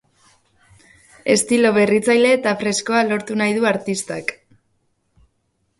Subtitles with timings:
[1.35, 4.35] Estilo berritzaile eta freskoa lortu nahi du artistak.